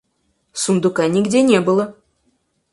[0.61, 1.87] Сундука нигде не было.